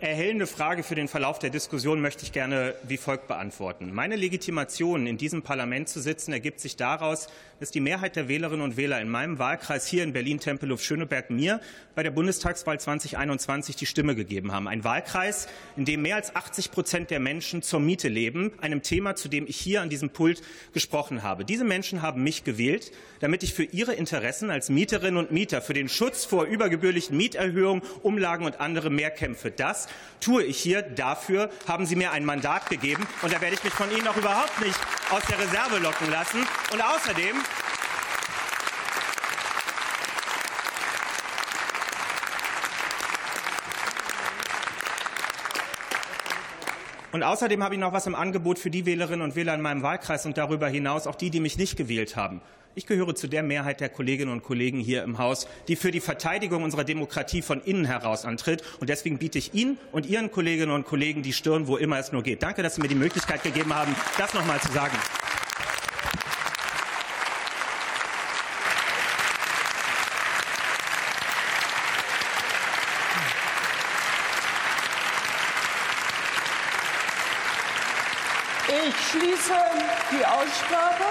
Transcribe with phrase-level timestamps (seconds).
[0.00, 3.92] erhellende Frage für den Verlauf der Diskussion möchte ich gerne wie folgt beantworten.
[3.92, 7.28] Meine Legitimation, in diesem Parlament zu sitzen, ergibt sich daraus,
[7.60, 11.60] dass die Mehrheit der Wählerinnen und Wähler in meinem Wahlkreis hier in Berlin-Tempelhof-Schöneberg mir
[11.94, 14.66] bei der Bundestagswahl 2021 die Stimme gegeben haben.
[14.66, 15.46] Ein Wahlkreis,
[15.76, 19.46] in dem mehr als 80 Prozent der Menschen zur Miete leben, einem Thema, zu dem
[19.46, 20.42] ich hier an diesem Pult
[20.72, 21.44] gesprochen habe.
[21.44, 25.74] Diese Menschen haben mich gewählt, damit ich für ihre Interessen als Mieterinnen und Mieter, für
[25.74, 29.52] den Schutz vor übergebührlichen Mieterhöhungen, Umlagen und andere mehr kämpfe.
[29.62, 29.86] Das
[30.20, 30.82] tue ich hier.
[30.82, 33.06] Dafür haben Sie mir ein Mandat gegeben.
[33.22, 34.76] Und da werde ich mich von Ihnen auch überhaupt nicht
[35.10, 36.44] aus der Reserve locken lassen.
[36.72, 37.36] Und außerdem
[47.12, 49.82] Und außerdem habe ich noch was im Angebot für die Wählerinnen und Wähler in meinem
[49.82, 52.40] Wahlkreis und darüber hinaus auch die, die mich nicht gewählt haben.
[52.74, 56.00] Ich gehöre zu der Mehrheit der Kolleginnen und Kollegen hier im Haus, die für die
[56.00, 58.62] Verteidigung unserer Demokratie von innen heraus antritt.
[58.80, 62.12] Und deswegen biete ich Ihnen und Ihren Kolleginnen und Kollegen die Stirn, wo immer es
[62.12, 62.42] nur geht.
[62.42, 64.96] Danke, dass Sie mir die Möglichkeit gegeben haben, das noch mal zu sagen.
[78.72, 79.52] Ich schließe
[80.10, 81.04] die Aussprache.